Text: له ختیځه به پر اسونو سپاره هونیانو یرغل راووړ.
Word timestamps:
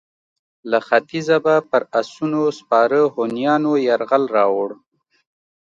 له 0.69 0.79
ختیځه 0.87 1.37
به 1.45 1.55
پر 1.69 1.81
اسونو 2.01 2.41
سپاره 2.59 2.99
هونیانو 3.13 3.71
یرغل 3.87 4.23
راووړ. 4.35 4.69